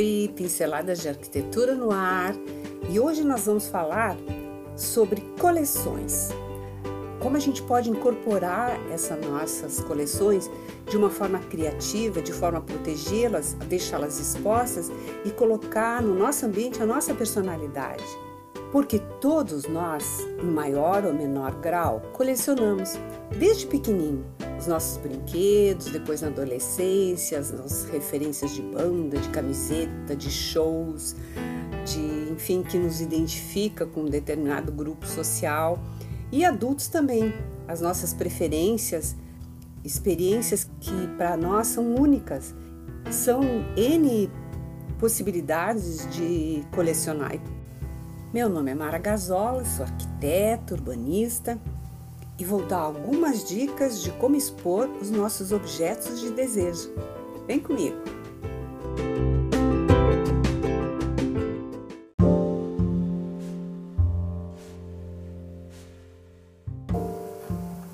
Oi, 0.00 0.32
pinceladas 0.34 1.00
de 1.00 1.10
arquitetura 1.10 1.74
no 1.74 1.90
ar 1.90 2.34
e 2.88 2.98
hoje 2.98 3.22
nós 3.22 3.44
vamos 3.44 3.68
falar 3.68 4.16
sobre 4.74 5.20
coleções. 5.38 6.30
Como 7.20 7.36
a 7.36 7.38
gente 7.38 7.62
pode 7.62 7.90
incorporar 7.90 8.80
essas 8.90 9.20
nossas 9.20 9.78
coleções 9.80 10.50
de 10.88 10.96
uma 10.96 11.10
forma 11.10 11.38
criativa, 11.38 12.22
de 12.22 12.32
forma 12.32 12.60
a 12.60 12.62
protegê-las, 12.62 13.52
deixá-las 13.68 14.18
expostas 14.18 14.90
e 15.22 15.30
colocar 15.32 16.00
no 16.00 16.14
nosso 16.14 16.46
ambiente 16.46 16.82
a 16.82 16.86
nossa 16.86 17.12
personalidade. 17.12 18.02
Porque 18.72 19.00
todos 19.20 19.66
nós, 19.66 20.26
em 20.42 20.50
maior 20.50 21.04
ou 21.04 21.12
menor 21.12 21.56
grau, 21.56 22.00
colecionamos 22.14 22.94
desde 23.38 23.66
pequenininho 23.66 24.24
os 24.60 24.66
nossos 24.66 24.98
brinquedos, 24.98 25.86
depois 25.86 26.20
na 26.20 26.28
adolescência, 26.28 27.38
as 27.38 27.50
nossas 27.50 27.88
referências 27.90 28.50
de 28.50 28.60
banda, 28.60 29.16
de 29.16 29.28
camiseta, 29.30 30.14
de 30.14 30.30
shows, 30.30 31.16
de 31.86 32.30
enfim, 32.30 32.62
que 32.62 32.76
nos 32.76 33.00
identifica 33.00 33.86
com 33.86 34.02
um 34.02 34.06
determinado 34.06 34.70
grupo 34.70 35.06
social. 35.06 35.78
E 36.30 36.44
adultos 36.44 36.88
também, 36.88 37.32
as 37.66 37.80
nossas 37.80 38.12
preferências, 38.12 39.16
experiências 39.82 40.68
que 40.78 41.08
para 41.16 41.38
nós 41.38 41.68
são 41.68 41.94
únicas. 41.94 42.54
São 43.10 43.42
N 43.74 44.30
possibilidades 44.98 46.06
de 46.14 46.62
colecionar. 46.74 47.40
Meu 48.32 48.50
nome 48.50 48.70
é 48.70 48.74
Mara 48.74 48.98
Gazola, 48.98 49.64
sou 49.64 49.86
arquiteta, 49.86 50.74
urbanista 50.74 51.58
e 52.40 52.44
vou 52.44 52.64
dar 52.64 52.78
algumas 52.78 53.46
dicas 53.46 54.02
de 54.02 54.10
como 54.12 54.34
expor 54.34 54.88
os 54.98 55.10
nossos 55.10 55.52
objetos 55.52 56.20
de 56.20 56.30
desejo. 56.30 56.90
Vem 57.46 57.60
comigo! 57.60 57.98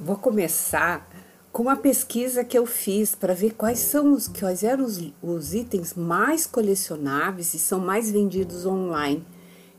Vou 0.00 0.14
começar 0.14 1.10
com 1.50 1.64
uma 1.64 1.74
pesquisa 1.74 2.44
que 2.44 2.56
eu 2.56 2.66
fiz 2.66 3.16
para 3.16 3.34
ver 3.34 3.54
quais 3.54 3.80
são 3.80 4.12
os 4.12 4.28
quais 4.28 4.62
eram 4.62 4.84
os, 4.84 5.12
os 5.20 5.54
itens 5.54 5.94
mais 5.94 6.46
colecionáveis 6.46 7.52
e 7.54 7.58
são 7.58 7.80
mais 7.80 8.12
vendidos 8.12 8.64
online. 8.64 9.26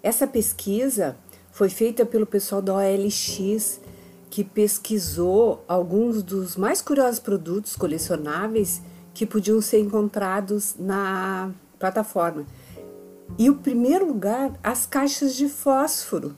Essa 0.03 0.27
pesquisa 0.27 1.15
foi 1.51 1.69
feita 1.69 2.05
pelo 2.05 2.25
pessoal 2.25 2.61
da 2.61 2.75
OLX 2.75 3.79
que 4.29 4.43
pesquisou 4.43 5.63
alguns 5.67 6.21
dos 6.21 6.55
mais 6.55 6.81
curiosos 6.81 7.19
produtos 7.19 7.75
colecionáveis 7.75 8.81
que 9.13 9.25
podiam 9.25 9.61
ser 9.61 9.79
encontrados 9.79 10.75
na 10.77 11.51
plataforma. 11.79 12.45
E 13.37 13.49
o 13.49 13.55
primeiro 13.55 14.07
lugar, 14.07 14.51
as 14.63 14.85
caixas 14.85 15.35
de 15.35 15.49
fósforo. 15.49 16.35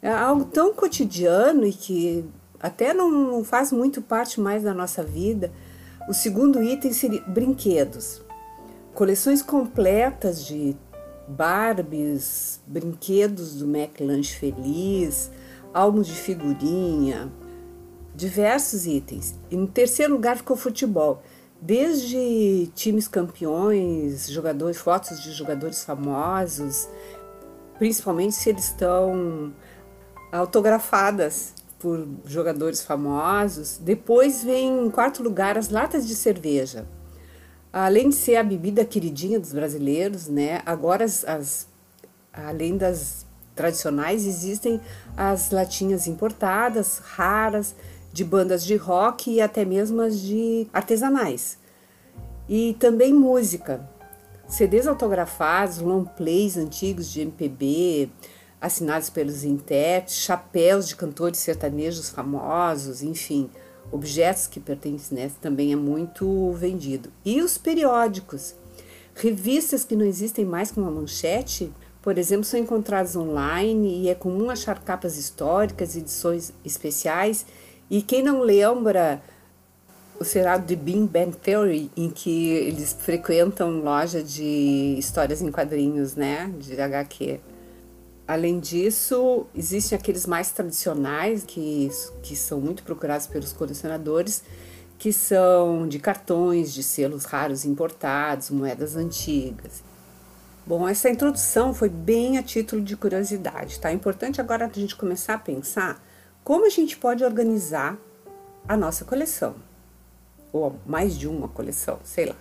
É 0.00 0.10
algo 0.10 0.44
tão 0.44 0.74
cotidiano 0.74 1.64
e 1.64 1.72
que 1.72 2.24
até 2.60 2.92
não 2.92 3.42
faz 3.44 3.72
muito 3.72 4.02
parte 4.02 4.40
mais 4.40 4.62
da 4.62 4.74
nossa 4.74 5.02
vida. 5.02 5.52
O 6.08 6.12
segundo 6.12 6.62
item 6.62 6.92
seria 6.92 7.22
brinquedos. 7.22 8.20
Coleções 8.94 9.40
completas 9.40 10.44
de 10.44 10.76
Barbies, 11.26 12.60
brinquedos 12.66 13.54
do 13.54 13.64
McLanche 13.64 14.36
Feliz, 14.36 15.30
álbum 15.72 16.02
de 16.02 16.12
figurinha, 16.12 17.30
diversos 18.14 18.86
itens. 18.86 19.34
E 19.50 19.56
terceiro 19.66 20.12
lugar 20.12 20.36
ficou 20.36 20.56
futebol. 20.56 21.22
Desde 21.60 22.70
times 22.74 23.06
campeões, 23.06 24.28
jogadores, 24.28 24.78
fotos 24.78 25.22
de 25.22 25.32
jogadores 25.32 25.84
famosos, 25.84 26.88
principalmente 27.78 28.34
se 28.34 28.50
eles 28.50 28.64
estão 28.64 29.52
autografadas 30.32 31.54
por 31.78 32.06
jogadores 32.24 32.82
famosos. 32.82 33.78
Depois 33.78 34.42
vem 34.42 34.86
em 34.86 34.90
quarto 34.90 35.22
lugar 35.22 35.56
as 35.56 35.68
latas 35.68 36.06
de 36.06 36.14
cerveja. 36.14 36.86
Além 37.72 38.08
de 38.08 38.14
ser 38.14 38.36
a 38.36 38.42
bebida 38.42 38.84
queridinha 38.84 39.40
dos 39.40 39.52
brasileiros, 39.52 40.28
né? 40.28 40.62
Agora 40.66 41.04
as, 41.04 41.24
as 41.24 41.68
além 42.32 42.76
das 42.76 43.26
tradicionais, 43.54 44.26
existem 44.26 44.80
as 45.16 45.50
latinhas 45.50 46.06
importadas, 46.06 46.98
raras, 46.98 47.74
de 48.12 48.24
bandas 48.24 48.64
de 48.64 48.76
rock 48.76 49.30
e 49.30 49.40
até 49.40 49.64
mesmo 49.64 50.02
as 50.02 50.20
de 50.20 50.66
artesanais. 50.72 51.58
E 52.48 52.74
também 52.78 53.12
música, 53.12 53.88
CDs 54.46 54.86
autografados, 54.86 55.78
long 55.78 56.04
plays 56.04 56.56
antigos 56.56 57.10
de 57.10 57.22
MPB, 57.22 58.10
assinados 58.60 59.08
pelos 59.08 59.44
intérpretes, 59.44 60.16
chapéus 60.16 60.86
de 60.86 60.94
cantores 60.94 61.38
sertanejos 61.38 62.10
famosos, 62.10 63.02
enfim, 63.02 63.50
objetos 63.90 64.46
que 64.46 64.60
pertencem, 64.60 65.18
né, 65.18 65.30
também 65.40 65.72
é 65.72 65.76
muito 65.76 66.52
vendido. 66.52 67.10
E 67.24 67.40
os 67.40 67.56
periódicos, 67.56 68.54
revistas 69.14 69.84
que 69.84 69.96
não 69.96 70.04
existem 70.04 70.44
mais 70.44 70.70
com 70.70 70.80
uma 70.80 70.90
manchete, 70.90 71.72
por 72.02 72.18
exemplo, 72.18 72.44
são 72.44 72.58
encontrados 72.58 73.14
online 73.14 74.02
e 74.02 74.08
é 74.08 74.14
comum 74.14 74.50
achar 74.50 74.82
capas 74.82 75.16
históricas, 75.16 75.94
edições 75.96 76.52
especiais. 76.64 77.46
E 77.88 78.02
quem 78.02 78.24
não 78.24 78.40
lembra 78.40 79.22
o 80.18 80.24
seriado 80.24 80.66
de 80.66 80.74
Bing 80.74 81.06
Bang 81.06 81.36
Theory, 81.36 81.90
em 81.96 82.10
que 82.10 82.50
eles 82.50 82.92
frequentam 82.92 83.80
loja 83.80 84.22
de 84.22 84.96
histórias 84.98 85.40
em 85.40 85.50
quadrinhos, 85.50 86.16
né, 86.16 86.52
de 86.58 86.80
HQ. 86.80 87.40
Além 88.26 88.58
disso, 88.58 89.46
existem 89.54 89.96
aqueles 89.96 90.26
mais 90.26 90.50
tradicionais 90.50 91.44
que, 91.44 91.88
que 92.22 92.34
são 92.34 92.60
muito 92.60 92.82
procurados 92.82 93.26
pelos 93.28 93.52
colecionadores, 93.52 94.42
que 94.98 95.12
são 95.12 95.86
de 95.86 95.98
cartões, 95.98 96.72
de 96.72 96.82
selos 96.82 97.24
raros 97.24 97.64
importados, 97.64 98.50
moedas 98.50 98.96
antigas. 98.96 99.91
Bom, 100.64 100.88
essa 100.88 101.10
introdução 101.10 101.74
foi 101.74 101.88
bem 101.88 102.38
a 102.38 102.42
título 102.42 102.80
de 102.80 102.96
curiosidade, 102.96 103.80
tá? 103.80 103.90
É 103.90 103.92
importante 103.92 104.40
agora 104.40 104.66
a 104.66 104.68
gente 104.68 104.94
começar 104.94 105.34
a 105.34 105.38
pensar 105.38 106.00
como 106.44 106.66
a 106.66 106.68
gente 106.68 106.96
pode 106.96 107.24
organizar 107.24 107.98
a 108.68 108.76
nossa 108.76 109.04
coleção, 109.04 109.56
ou 110.52 110.76
mais 110.86 111.18
de 111.18 111.26
uma 111.26 111.48
coleção, 111.48 111.98
sei 112.04 112.26
lá. 112.26 112.36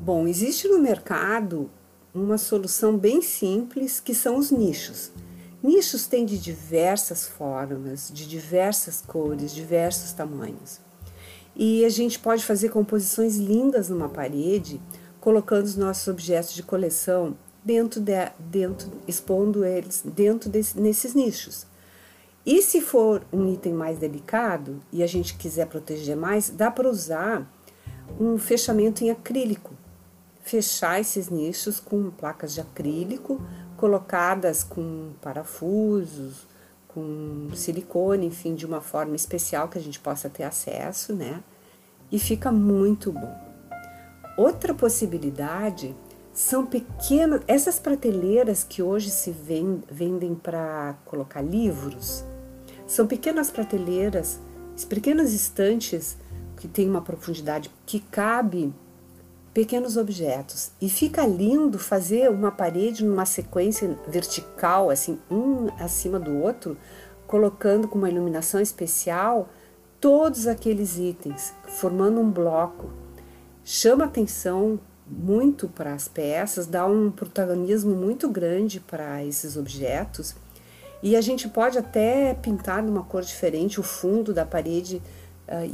Bom, 0.00 0.28
existe 0.28 0.68
no 0.68 0.78
mercado 0.78 1.68
uma 2.14 2.38
solução 2.38 2.96
bem 2.96 3.20
simples 3.20 3.98
que 3.98 4.14
são 4.14 4.36
os 4.36 4.52
nichos. 4.52 5.10
Nichos 5.60 6.06
têm 6.06 6.24
de 6.24 6.38
diversas 6.38 7.26
formas, 7.26 8.12
de 8.14 8.28
diversas 8.28 9.00
cores, 9.00 9.52
diversos 9.52 10.12
tamanhos. 10.12 10.78
E 11.56 11.84
a 11.84 11.88
gente 11.88 12.16
pode 12.20 12.44
fazer 12.44 12.68
composições 12.68 13.36
lindas 13.36 13.88
numa 13.88 14.08
parede 14.08 14.80
colocando 15.20 15.64
os 15.64 15.76
nossos 15.76 16.06
objetos 16.08 16.54
de 16.54 16.62
coleção 16.62 17.36
dentro, 17.64 18.00
de, 18.00 18.12
dentro 18.38 18.90
expondo 19.06 19.64
eles 19.64 20.02
dentro 20.04 20.48
desse, 20.48 20.78
nesses 20.80 21.14
nichos. 21.14 21.66
E 22.46 22.62
se 22.62 22.80
for 22.80 23.22
um 23.32 23.52
item 23.52 23.74
mais 23.74 23.98
delicado 23.98 24.80
e 24.92 25.02
a 25.02 25.06
gente 25.06 25.36
quiser 25.36 25.66
proteger 25.66 26.16
mais, 26.16 26.48
dá 26.48 26.70
para 26.70 26.88
usar 26.88 27.46
um 28.18 28.38
fechamento 28.38 29.04
em 29.04 29.10
acrílico. 29.10 29.74
Fechar 30.42 30.98
esses 30.98 31.28
nichos 31.28 31.78
com 31.78 32.10
placas 32.10 32.54
de 32.54 32.60
acrílico 32.60 33.40
colocadas 33.76 34.64
com 34.64 35.12
parafusos, 35.20 36.46
com 36.88 37.48
silicone, 37.54 38.26
enfim, 38.26 38.54
de 38.54 38.66
uma 38.66 38.80
forma 38.80 39.14
especial 39.14 39.68
que 39.68 39.78
a 39.78 39.80
gente 39.80 40.00
possa 40.00 40.28
ter 40.28 40.42
acesso, 40.42 41.14
né? 41.14 41.42
E 42.10 42.18
fica 42.18 42.50
muito 42.50 43.12
bom. 43.12 43.47
Outra 44.38 44.72
possibilidade 44.72 45.96
são 46.32 46.64
pequenas, 46.64 47.40
essas 47.48 47.80
prateleiras 47.80 48.62
que 48.62 48.80
hoje 48.80 49.10
se 49.10 49.32
vendem 49.32 50.32
para 50.32 50.94
colocar 51.04 51.42
livros, 51.42 52.22
são 52.86 53.04
pequenas 53.04 53.50
prateleiras, 53.50 54.38
pequenas 54.88 55.32
estantes 55.32 56.16
que 56.56 56.68
tem 56.68 56.88
uma 56.88 57.02
profundidade 57.02 57.68
que 57.84 57.98
cabe 57.98 58.72
pequenos 59.52 59.96
objetos. 59.96 60.70
E 60.80 60.88
fica 60.88 61.26
lindo 61.26 61.76
fazer 61.76 62.30
uma 62.30 62.52
parede 62.52 63.04
numa 63.04 63.26
sequência 63.26 63.98
vertical, 64.06 64.88
assim, 64.88 65.18
um 65.28 65.66
acima 65.80 66.20
do 66.20 66.38
outro, 66.38 66.76
colocando 67.26 67.88
com 67.88 67.98
uma 67.98 68.08
iluminação 68.08 68.60
especial 68.60 69.48
todos 70.00 70.46
aqueles 70.46 70.96
itens, 70.96 71.52
formando 71.66 72.20
um 72.20 72.30
bloco 72.30 73.07
chama 73.70 74.06
atenção 74.06 74.80
muito 75.06 75.68
para 75.68 75.92
as 75.92 76.08
peças, 76.08 76.66
dá 76.66 76.86
um 76.86 77.10
protagonismo 77.10 77.94
muito 77.94 78.26
grande 78.26 78.80
para 78.80 79.22
esses 79.22 79.58
objetos. 79.58 80.34
E 81.02 81.14
a 81.14 81.20
gente 81.20 81.46
pode 81.50 81.76
até 81.76 82.32
pintar 82.32 82.82
de 82.82 82.90
uma 82.90 83.02
cor 83.02 83.20
diferente 83.20 83.78
o 83.78 83.82
fundo 83.82 84.32
da 84.32 84.46
parede 84.46 85.02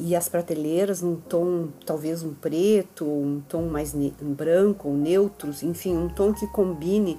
e 0.01 0.17
as 0.17 0.29
prateleiras 0.29 1.03
num 1.03 1.15
tom 1.15 1.69
talvez 1.87 2.25
um 2.25 2.35
preto, 2.35 3.05
um 3.05 3.41
tom 3.49 3.69
mais 3.69 3.95
um 3.95 4.35
branco 4.35 4.89
ou 4.89 4.97
neutros, 4.97 5.63
enfim, 5.63 5.97
um 5.97 6.09
tom 6.09 6.35
que 6.35 6.49
combine 6.49 7.17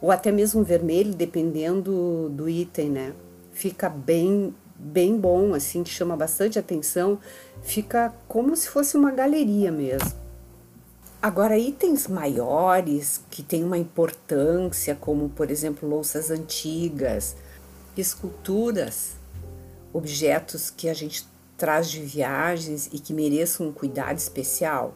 ou 0.00 0.10
até 0.10 0.32
mesmo 0.32 0.64
vermelho, 0.64 1.14
dependendo 1.14 2.30
do 2.30 2.48
item, 2.48 2.88
né? 2.88 3.12
Fica 3.52 3.90
bem 3.90 4.54
bem 4.76 5.18
bom, 5.18 5.54
assim, 5.54 5.82
que 5.82 5.90
chama 5.90 6.16
bastante 6.16 6.58
atenção, 6.58 7.18
fica 7.62 8.12
como 8.28 8.56
se 8.56 8.68
fosse 8.68 8.96
uma 8.96 9.10
galeria 9.10 9.70
mesmo. 9.70 10.12
Agora, 11.22 11.56
itens 11.56 12.06
maiores 12.06 13.22
que 13.30 13.42
têm 13.42 13.64
uma 13.64 13.78
importância, 13.78 14.94
como 14.94 15.30
por 15.30 15.50
exemplo 15.50 15.88
louças 15.88 16.30
antigas, 16.30 17.34
esculturas, 17.96 19.12
objetos 19.92 20.70
que 20.70 20.88
a 20.88 20.94
gente 20.94 21.26
traz 21.56 21.90
de 21.90 22.00
viagens 22.00 22.90
e 22.92 22.98
que 22.98 23.14
mereçam 23.14 23.68
um 23.68 23.72
cuidado 23.72 24.18
especial, 24.18 24.94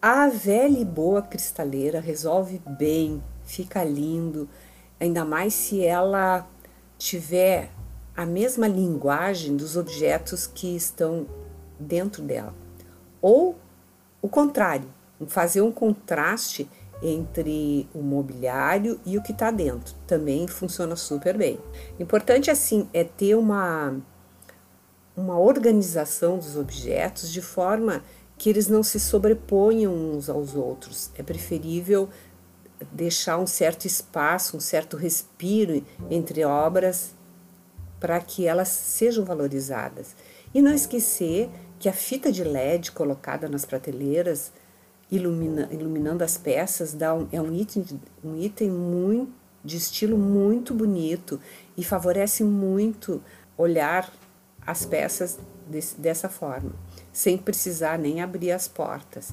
a 0.00 0.28
velha 0.28 0.78
e 0.78 0.84
boa 0.84 1.20
cristaleira 1.20 2.00
resolve 2.00 2.60
bem, 2.78 3.22
fica 3.44 3.84
lindo, 3.84 4.48
ainda 4.98 5.24
mais 5.24 5.52
se 5.52 5.84
ela 5.84 6.48
tiver 6.96 7.70
a 8.16 8.26
mesma 8.26 8.68
linguagem 8.68 9.56
dos 9.56 9.76
objetos 9.76 10.46
que 10.46 10.76
estão 10.76 11.26
dentro 11.78 12.22
dela. 12.22 12.54
Ou 13.20 13.56
o 14.20 14.28
contrário, 14.28 14.88
fazer 15.26 15.62
um 15.62 15.72
contraste 15.72 16.68
entre 17.02 17.88
o 17.92 18.00
mobiliário 18.00 19.00
e 19.04 19.18
o 19.18 19.22
que 19.22 19.32
está 19.32 19.50
dentro. 19.50 19.94
Também 20.06 20.46
funciona 20.46 20.94
super 20.94 21.36
bem. 21.36 21.58
Importante 21.98 22.50
assim 22.50 22.88
é 22.92 23.02
ter 23.02 23.34
uma 23.34 23.96
uma 25.14 25.38
organização 25.38 26.38
dos 26.38 26.56
objetos 26.56 27.30
de 27.30 27.42
forma 27.42 28.02
que 28.38 28.48
eles 28.48 28.66
não 28.66 28.82
se 28.82 28.98
sobreponham 28.98 29.92
uns 29.92 30.30
aos 30.30 30.54
outros. 30.54 31.10
É 31.16 31.22
preferível 31.22 32.08
deixar 32.90 33.38
um 33.38 33.46
certo 33.46 33.84
espaço, 33.84 34.56
um 34.56 34.60
certo 34.60 34.96
respiro 34.96 35.84
entre 36.10 36.44
obras 36.44 37.14
para 38.02 38.18
que 38.20 38.48
elas 38.48 38.66
sejam 38.66 39.24
valorizadas. 39.24 40.16
E 40.52 40.60
não 40.60 40.74
esquecer 40.74 41.48
que 41.78 41.88
a 41.88 41.92
fita 41.92 42.32
de 42.32 42.42
LED 42.42 42.90
colocada 42.90 43.48
nas 43.48 43.64
prateleiras 43.64 44.52
ilumina, 45.08 45.68
iluminando 45.70 46.24
as 46.24 46.36
peças, 46.36 46.92
dá 46.92 47.14
um, 47.14 47.28
é 47.30 47.40
um 47.40 47.54
item, 47.54 47.84
um 48.24 48.36
item 48.36 48.70
muito, 48.70 49.32
de 49.64 49.76
estilo 49.76 50.18
muito 50.18 50.74
bonito 50.74 51.38
e 51.76 51.84
favorece 51.84 52.42
muito 52.42 53.22
olhar 53.56 54.12
as 54.66 54.84
peças 54.84 55.38
desse, 55.68 56.00
dessa 56.00 56.28
forma, 56.28 56.72
sem 57.12 57.38
precisar 57.38 58.00
nem 58.00 58.20
abrir 58.20 58.50
as 58.50 58.66
portas. 58.66 59.32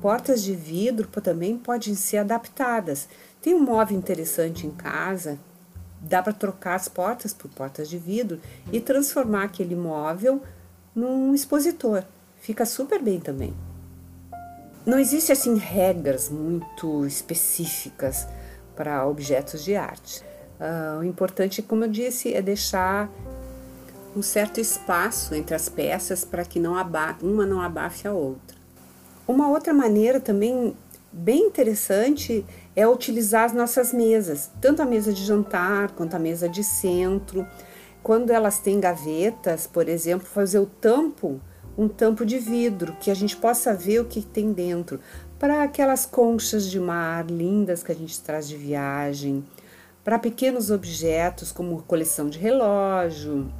Portas 0.00 0.42
de 0.42 0.54
vidro 0.54 1.06
também 1.20 1.58
podem 1.58 1.94
ser 1.94 2.18
adaptadas. 2.18 3.06
Tem 3.42 3.54
um 3.54 3.60
móvel 3.60 3.98
interessante 3.98 4.66
em 4.66 4.70
casa, 4.70 5.38
dá 6.00 6.22
para 6.22 6.32
trocar 6.32 6.74
as 6.74 6.88
portas 6.88 7.32
por 7.32 7.50
portas 7.50 7.88
de 7.88 7.98
vidro 7.98 8.40
e 8.72 8.80
transformar 8.80 9.44
aquele 9.44 9.74
móvel 9.74 10.42
num 10.94 11.34
expositor. 11.34 12.02
Fica 12.40 12.64
super 12.64 13.02
bem 13.02 13.20
também 13.20 13.54
não 14.86 15.00
existe 15.00 15.32
assim 15.32 15.56
regras 15.56 16.30
muito 16.30 17.04
específicas 17.04 18.26
para 18.76 19.04
objetos 19.04 19.64
de 19.64 19.74
arte. 19.74 20.22
Uh, 20.60 21.00
o 21.00 21.04
importante, 21.04 21.60
como 21.60 21.84
eu 21.84 21.88
disse, 21.88 22.32
é 22.32 22.40
deixar 22.40 23.10
um 24.16 24.22
certo 24.22 24.60
espaço 24.60 25.34
entre 25.34 25.56
as 25.56 25.68
peças 25.68 26.24
para 26.24 26.44
que 26.44 26.60
não 26.60 26.74
uma 27.20 27.44
não 27.44 27.60
abafe 27.60 28.06
a 28.06 28.12
outra. 28.12 28.56
Uma 29.26 29.48
outra 29.48 29.74
maneira 29.74 30.20
também 30.20 30.74
bem 31.16 31.46
interessante 31.46 32.44
é 32.74 32.86
utilizar 32.86 33.44
as 33.44 33.52
nossas 33.54 33.92
mesas, 33.92 34.50
tanto 34.60 34.82
a 34.82 34.84
mesa 34.84 35.12
de 35.12 35.24
jantar 35.24 35.92
quanto 35.92 36.14
a 36.14 36.18
mesa 36.18 36.46
de 36.46 36.62
centro. 36.62 37.46
Quando 38.02 38.30
elas 38.30 38.58
têm 38.58 38.78
gavetas, 38.78 39.66
por 39.66 39.88
exemplo, 39.88 40.26
fazer 40.26 40.58
o 40.58 40.66
tampo 40.66 41.40
um 41.78 41.88
tampo 41.88 42.24
de 42.24 42.38
vidro 42.38 42.96
que 42.98 43.10
a 43.10 43.14
gente 43.14 43.36
possa 43.36 43.74
ver 43.74 44.00
o 44.00 44.06
que 44.06 44.22
tem 44.22 44.52
dentro, 44.52 44.98
para 45.38 45.62
aquelas 45.62 46.06
conchas 46.06 46.70
de 46.70 46.80
mar 46.80 47.26
lindas 47.26 47.82
que 47.82 47.92
a 47.92 47.94
gente 47.94 48.18
traz 48.22 48.48
de 48.48 48.56
viagem, 48.56 49.44
para 50.02 50.18
pequenos 50.18 50.70
objetos 50.70 51.52
como 51.52 51.82
coleção 51.82 52.30
de 52.30 52.38
relógio, 52.38 53.52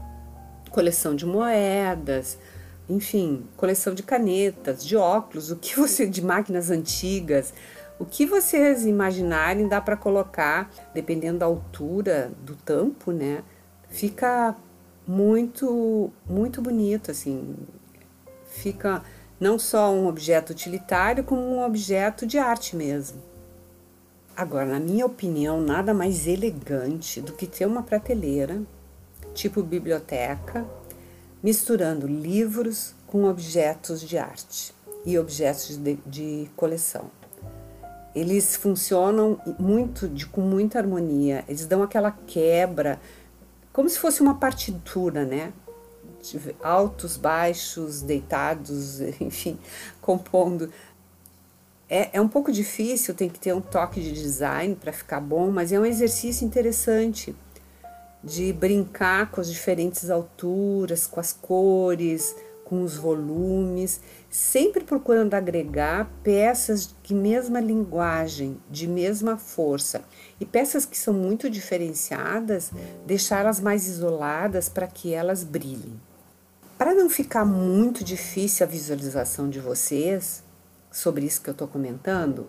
coleção 0.70 1.14
de 1.14 1.26
moedas, 1.26 2.38
enfim, 2.88 3.44
coleção 3.56 3.94
de 3.94 4.02
canetas, 4.02 4.84
de 4.84 4.96
óculos, 4.96 5.50
o 5.50 5.56
que 5.56 5.74
você 5.78 6.06
de 6.06 6.22
máquinas 6.22 6.70
antigas, 6.70 7.52
o 7.98 8.04
que 8.04 8.26
vocês 8.26 8.84
imaginarem 8.84 9.68
dá 9.68 9.80
para 9.80 9.96
colocar, 9.96 10.70
dependendo 10.94 11.38
da 11.38 11.46
altura 11.46 12.30
do 12.42 12.54
tampo, 12.54 13.10
né? 13.10 13.42
Fica 13.88 14.54
muito 15.06 16.10
muito 16.28 16.60
bonito 16.60 17.12
assim, 17.12 17.54
fica 18.48 19.02
não 19.38 19.58
só 19.58 19.92
um 19.92 20.06
objeto 20.08 20.50
utilitário, 20.50 21.24
como 21.24 21.40
um 21.42 21.64
objeto 21.64 22.26
de 22.26 22.38
arte 22.38 22.74
mesmo. 22.74 23.22
Agora, 24.36 24.66
na 24.66 24.80
minha 24.80 25.06
opinião, 25.06 25.60
nada 25.60 25.94
mais 25.94 26.26
elegante 26.26 27.20
do 27.20 27.32
que 27.32 27.46
ter 27.46 27.66
uma 27.66 27.82
prateleira, 27.82 28.60
tipo 29.34 29.62
biblioteca, 29.62 30.66
misturando 31.46 32.08
livros 32.08 32.92
com 33.06 33.22
objetos 33.22 34.00
de 34.00 34.18
arte 34.18 34.74
e 35.04 35.16
objetos 35.16 35.76
de, 35.76 35.94
de 36.04 36.50
coleção. 36.56 37.08
Eles 38.12 38.56
funcionam 38.56 39.40
muito 39.56 40.08
de, 40.08 40.26
com 40.26 40.40
muita 40.40 40.80
harmonia, 40.80 41.44
eles 41.46 41.64
dão 41.64 41.84
aquela 41.84 42.10
quebra, 42.10 43.00
como 43.72 43.88
se 43.88 43.96
fosse 43.96 44.20
uma 44.20 44.34
partitura, 44.34 45.24
né? 45.24 45.52
altos, 46.64 47.16
baixos, 47.16 48.02
deitados, 48.02 49.00
enfim, 49.22 49.56
compondo. 50.00 50.72
É, 51.88 52.18
é 52.18 52.20
um 52.20 52.26
pouco 52.26 52.50
difícil, 52.50 53.14
tem 53.14 53.28
que 53.28 53.38
ter 53.38 53.54
um 53.54 53.60
toque 53.60 54.00
de 54.00 54.10
design 54.10 54.74
para 54.74 54.92
ficar 54.92 55.20
bom, 55.20 55.52
mas 55.52 55.70
é 55.70 55.78
um 55.78 55.86
exercício 55.86 56.44
interessante 56.44 57.36
de 58.22 58.52
brincar 58.52 59.30
com 59.30 59.40
as 59.40 59.50
diferentes 59.50 60.10
alturas, 60.10 61.06
com 61.06 61.20
as 61.20 61.32
cores, 61.32 62.34
com 62.66 62.82
os 62.82 62.96
volumes, 62.96 64.00
sempre 64.28 64.82
procurando 64.82 65.34
agregar 65.34 66.10
peças 66.24 66.92
de 67.00 67.14
mesma 67.14 67.60
linguagem, 67.60 68.60
de 68.68 68.88
mesma 68.88 69.36
força. 69.36 70.02
E 70.40 70.44
peças 70.44 70.84
que 70.84 70.98
são 70.98 71.14
muito 71.14 71.48
diferenciadas, 71.48 72.72
deixá-las 73.06 73.60
mais 73.60 73.86
isoladas 73.86 74.68
para 74.68 74.88
que 74.88 75.14
elas 75.14 75.44
brilhem. 75.44 76.00
Para 76.76 76.92
não 76.92 77.08
ficar 77.08 77.44
muito 77.44 78.02
difícil 78.02 78.66
a 78.66 78.68
visualização 78.68 79.48
de 79.48 79.60
vocês 79.60 80.42
sobre 80.90 81.24
isso 81.24 81.40
que 81.40 81.48
eu 81.48 81.52
estou 81.52 81.68
comentando, 81.68 82.48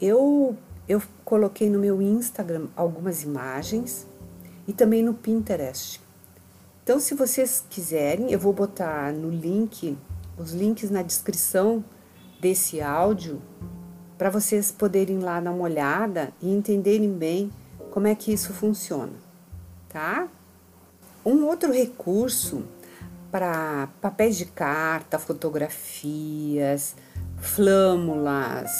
eu, 0.00 0.56
eu 0.88 1.02
coloquei 1.22 1.68
no 1.68 1.78
meu 1.78 2.00
Instagram 2.00 2.68
algumas 2.74 3.22
imagens 3.22 4.06
e 4.66 4.72
também 4.72 5.02
no 5.02 5.14
Pinterest. 5.14 6.00
Então, 6.82 7.00
se 7.00 7.14
vocês 7.14 7.64
quiserem, 7.70 8.30
eu 8.30 8.38
vou 8.38 8.52
botar 8.52 9.12
no 9.12 9.30
link, 9.30 9.96
os 10.36 10.52
links 10.52 10.90
na 10.90 11.02
descrição 11.02 11.84
desse 12.40 12.80
áudio, 12.80 13.40
para 14.18 14.30
vocês 14.30 14.70
poderem 14.70 15.18
lá 15.18 15.40
dar 15.40 15.50
uma 15.50 15.64
olhada 15.64 16.32
e 16.40 16.52
entenderem 16.52 17.10
bem 17.10 17.50
como 17.90 18.06
é 18.06 18.14
que 18.14 18.32
isso 18.32 18.52
funciona, 18.52 19.12
tá? 19.88 20.28
Um 21.24 21.44
outro 21.46 21.72
recurso 21.72 22.64
para 23.30 23.88
papéis 24.00 24.36
de 24.36 24.44
carta, 24.44 25.18
fotografias, 25.18 26.94
flâmulas, 27.38 28.70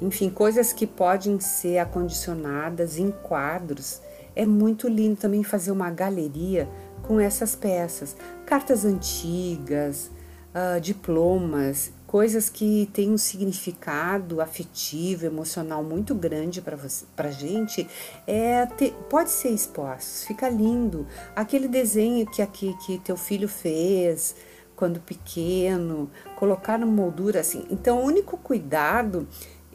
enfim, 0.00 0.28
coisas 0.28 0.72
que 0.72 0.86
podem 0.86 1.40
ser 1.40 1.78
acondicionadas 1.78 2.98
em 2.98 3.10
quadros. 3.10 4.00
É 4.36 4.46
muito 4.46 4.86
lindo 4.86 5.16
também 5.16 5.42
fazer 5.42 5.72
uma 5.72 5.90
galeria 5.90 6.68
com 7.02 7.18
essas 7.18 7.56
peças, 7.56 8.14
cartas 8.44 8.84
antigas, 8.84 10.10
uh, 10.54 10.80
diplomas, 10.80 11.92
coisas 12.06 12.48
que 12.48 12.88
têm 12.92 13.10
um 13.10 13.18
significado 13.18 14.40
afetivo, 14.40 15.26
emocional 15.26 15.82
muito 15.82 16.14
grande 16.14 16.60
para 16.60 16.78
para 17.14 17.30
gente, 17.30 17.88
é 18.26 18.64
ter, 18.66 18.92
pode 19.10 19.30
ser 19.30 19.50
exposto, 19.50 20.26
fica 20.26 20.48
lindo. 20.48 21.06
Aquele 21.34 21.68
desenho 21.68 22.26
que 22.26 22.40
aqui 22.40 22.76
que 22.84 22.98
teu 22.98 23.16
filho 23.16 23.48
fez 23.48 24.34
quando 24.76 25.00
pequeno, 25.00 26.10
colocar 26.36 26.78
na 26.78 26.84
moldura 26.86 27.40
assim. 27.40 27.64
Então, 27.70 28.02
o 28.02 28.04
único 28.04 28.36
cuidado 28.36 29.26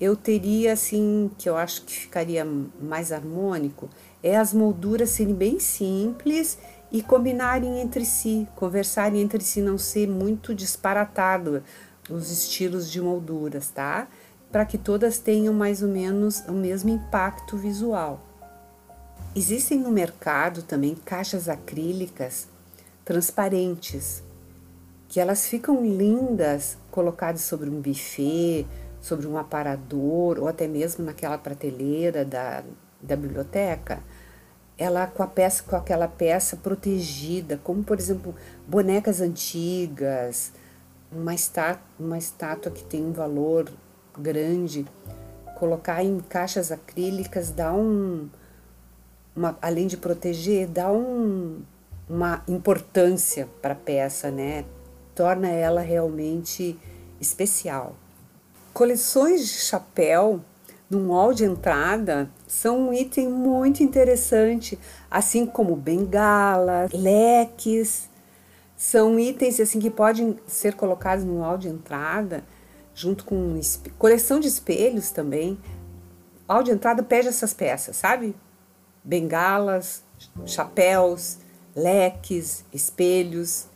eu 0.02 0.16
teria 0.16 0.74
assim, 0.74 1.30
que 1.38 1.48
eu 1.48 1.56
acho 1.56 1.84
que 1.84 1.94
ficaria 1.94 2.44
mais 2.44 3.12
harmônico, 3.12 3.88
é 4.24 4.36
as 4.36 4.52
molduras 4.52 5.12
serem 5.12 5.36
bem 5.36 5.60
simples 5.60 6.58
e 6.92 7.04
combinarem 7.04 7.80
entre 7.80 8.04
si, 8.04 8.48
conversarem 8.56 9.22
entre 9.22 9.44
si, 9.44 9.62
não 9.62 9.78
ser 9.78 10.08
muito 10.08 10.56
disparatado 10.56 11.64
os 12.10 12.32
estilos 12.32 12.92
de 12.92 13.00
molduras, 13.00 13.70
tá? 13.70 14.08
Para 14.52 14.66
que 14.66 14.76
todas 14.76 15.20
tenham 15.20 15.54
mais 15.54 15.84
ou 15.84 15.88
menos 15.90 16.40
o 16.48 16.52
mesmo 16.52 16.90
impacto 16.90 17.56
visual. 17.56 18.20
Existem 19.36 19.78
no 19.78 19.92
mercado 19.92 20.64
também 20.64 20.96
caixas 20.96 21.48
acrílicas 21.48 22.48
transparentes, 23.06 24.24
que 25.08 25.20
elas 25.20 25.48
ficam 25.48 25.86
lindas 25.86 26.76
colocadas 26.90 27.42
sobre 27.42 27.70
um 27.70 27.80
buffet, 27.80 28.66
sobre 29.02 29.28
um 29.28 29.38
aparador 29.38 30.40
ou 30.40 30.48
até 30.48 30.68
mesmo 30.68 31.04
naquela 31.04 31.38
prateleira 31.38 32.24
da, 32.24 32.64
da 33.02 33.16
biblioteca 33.16 34.00
ela 34.82 35.06
com 35.06 35.22
a 35.22 35.28
peça 35.28 35.62
com 35.62 35.76
aquela 35.76 36.08
peça 36.08 36.58
protegida, 36.58 37.60
como 37.64 37.84
por 37.84 38.00
exemplo 38.00 38.34
bonecas 38.68 39.22
antigas, 39.22 40.52
uma 41.12 41.36
estátua, 41.36 41.84
uma 42.00 42.18
estátua 42.18 42.72
que 42.72 42.84
tem 42.84 43.04
um 43.04 43.12
valor 43.12 43.72
grande, 44.18 44.86
colocar 45.60 46.04
em 46.04 46.20
caixas 46.20 46.72
acrílicas 46.72 47.52
dá 47.52 47.72
um 47.72 48.28
uma, 49.36 49.58
além 49.62 49.86
de 49.86 49.98
proteger, 49.98 50.68
dá 50.68 50.92
um, 50.92 51.62
uma 52.10 52.44
importância 52.48 53.48
para 53.62 53.74
a 53.74 53.78
peça, 53.78 54.32
né? 54.32 54.66
Torna 55.16 55.48
ela 55.48 55.82
realmente 55.82 56.78
especial. 57.20 57.96
Coleções 58.74 59.42
de 59.42 59.60
chapéu 59.60 60.42
num 60.90 61.10
hall 61.10 61.34
de 61.34 61.46
entrada 61.46 62.30
são 62.48 62.90
um 62.90 62.94
item 62.94 63.30
muito 63.30 63.82
interessante, 63.84 64.78
assim 65.10 65.46
como 65.46 65.76
bengalas, 65.76 66.92
leques, 66.92 68.10
são 68.82 69.20
itens 69.20 69.60
assim 69.60 69.80
que 69.80 69.92
podem 69.92 70.40
ser 70.48 70.74
colocados 70.74 71.24
no 71.24 71.42
hall 71.42 71.58
de 71.58 71.68
entrada, 71.68 72.44
junto 72.96 73.24
com 73.26 73.60
coleção 74.00 74.40
de 74.40 74.48
espelhos 74.48 75.12
também. 75.12 75.60
O 76.50 76.54
hall 76.54 76.64
de 76.64 76.72
entrada 76.72 77.04
pede 77.04 77.28
essas 77.28 77.54
peças, 77.54 77.96
sabe? 77.96 78.36
Bengalas, 79.04 80.04
chapéus, 80.48 81.38
leques, 81.76 82.66
espelhos, 82.74 83.68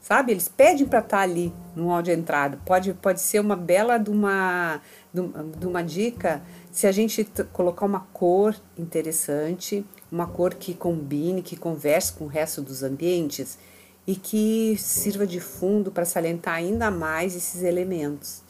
sabe? 0.00 0.32
Eles 0.32 0.48
pedem 0.48 0.86
para 0.86 1.00
estar 1.00 1.18
tá 1.18 1.22
ali 1.22 1.52
no 1.76 2.00
de 2.02 2.12
entrada. 2.12 2.58
Pode, 2.64 2.94
pode 2.94 3.20
ser 3.20 3.40
uma 3.40 3.56
bela 3.56 3.98
de 3.98 4.10
uma, 4.10 4.80
de 5.12 5.66
uma 5.66 5.82
dica 5.82 6.42
se 6.72 6.86
a 6.86 6.92
gente 6.92 7.24
colocar 7.52 7.86
uma 7.86 8.00
cor 8.12 8.54
interessante, 8.78 9.84
uma 10.10 10.26
cor 10.26 10.54
que 10.54 10.74
combine, 10.74 11.42
que 11.42 11.56
converse 11.56 12.12
com 12.12 12.24
o 12.24 12.28
resto 12.28 12.62
dos 12.62 12.82
ambientes 12.82 13.58
e 14.06 14.16
que 14.16 14.76
sirva 14.78 15.26
de 15.26 15.40
fundo 15.40 15.90
para 15.90 16.04
salientar 16.04 16.54
ainda 16.54 16.90
mais 16.90 17.36
esses 17.36 17.62
elementos. 17.62 18.42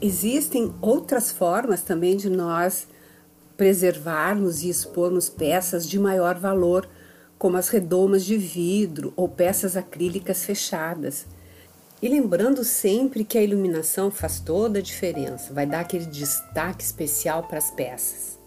Existem 0.00 0.74
outras 0.80 1.30
formas 1.30 1.82
também 1.82 2.16
de 2.16 2.30
nós 2.30 2.86
preservarmos 3.56 4.62
e 4.62 4.70
expormos 4.70 5.28
peças 5.28 5.86
de 5.86 5.98
maior 5.98 6.38
valor, 6.38 6.88
como 7.40 7.56
as 7.56 7.70
redomas 7.70 8.22
de 8.22 8.36
vidro 8.36 9.14
ou 9.16 9.26
peças 9.26 9.74
acrílicas 9.74 10.44
fechadas 10.44 11.24
e 12.02 12.06
lembrando 12.06 12.62
sempre 12.62 13.24
que 13.24 13.38
a 13.38 13.42
iluminação 13.42 14.10
faz 14.10 14.38
toda 14.40 14.78
a 14.78 14.82
diferença, 14.82 15.50
vai 15.50 15.64
dar 15.64 15.80
aquele 15.80 16.04
destaque 16.04 16.84
especial 16.84 17.44
para 17.44 17.56
as 17.56 17.70
peças. 17.70 18.38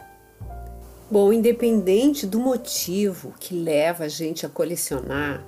Bom, 1.10 1.34
independente 1.34 2.28
do 2.28 2.40
motivo 2.40 3.34
que 3.40 3.56
leva 3.56 4.04
a 4.04 4.08
gente 4.08 4.46
a 4.46 4.50
colecionar, 4.50 5.44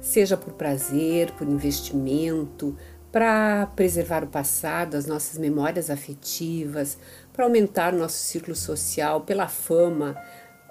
seja 0.00 0.36
por 0.36 0.54
prazer, 0.54 1.30
por 1.34 1.46
investimento, 1.46 2.76
para 3.12 3.66
preservar 3.76 4.24
o 4.24 4.28
passado, 4.28 4.96
as 4.96 5.06
nossas 5.06 5.38
memórias 5.38 5.88
afetivas, 5.88 6.98
para 7.32 7.44
aumentar 7.44 7.94
o 7.94 7.98
nosso 7.98 8.16
ciclo 8.16 8.56
social, 8.56 9.20
pela 9.20 9.46
fama, 9.46 10.16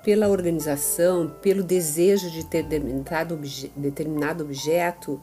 pela 0.08 0.30
organização, 0.30 1.36
pelo 1.42 1.62
desejo 1.62 2.32
de 2.32 2.46
ter 2.46 2.64
determinado, 2.64 3.36
obje 3.36 3.70
determinado 3.76 4.46
objeto, 4.46 5.22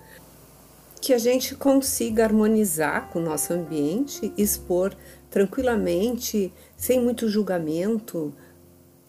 que 1.00 1.14
a 1.14 1.16
gente 1.16 1.54
consiga 1.54 2.24
harmonizar 2.24 3.08
com 3.08 3.18
o 3.18 3.22
nosso 3.22 3.54
ambiente, 3.54 4.30
expor 4.36 4.94
tranquilamente, 5.30 6.52
sem 6.76 7.02
muito 7.02 7.30
julgamento, 7.30 8.34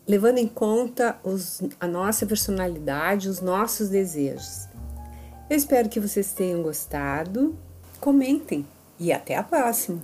levando 0.07 0.37
em 0.37 0.47
conta 0.47 1.19
os, 1.21 1.61
a 1.77 1.87
nossa 1.89 2.25
personalidade, 2.25 3.27
os 3.27 3.41
nossos 3.41 3.89
desejos. 3.89 4.69
Eu 5.49 5.57
espero 5.57 5.89
que 5.89 5.99
vocês 5.99 6.31
tenham 6.31 6.63
gostado. 6.63 7.53
Comentem 7.99 8.65
e 8.97 9.11
até 9.11 9.35
a 9.35 9.43
próxima! 9.43 10.01